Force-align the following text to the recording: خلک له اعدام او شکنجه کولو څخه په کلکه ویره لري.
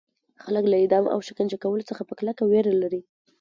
خلک 0.43 0.63
له 0.67 0.75
اعدام 0.81 1.05
او 1.13 1.19
شکنجه 1.27 1.57
کولو 1.63 1.87
څخه 1.89 2.01
په 2.05 2.13
کلکه 2.19 2.43
ویره 2.45 2.73
لري. 2.81 3.01